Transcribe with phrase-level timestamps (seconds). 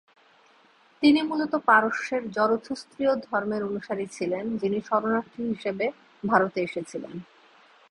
[1.01, 5.85] তিনি মূলত পারস্যের জরথুস্ত্রীয় ধর্মের অনুসারী ছিলেন যিনি শরণার্থী হিসেবে
[6.23, 7.13] ভারতে এসেছিলেন।